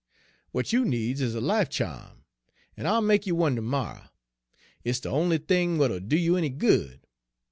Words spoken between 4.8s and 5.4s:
it's de on'y